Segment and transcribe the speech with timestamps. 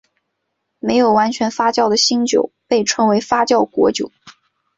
[0.79, 4.11] 没有完全发酵的新酒被称为发酵果酒。